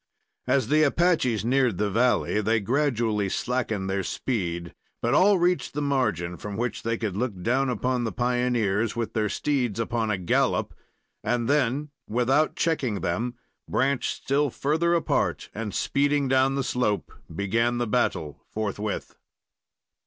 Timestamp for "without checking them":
12.09-13.35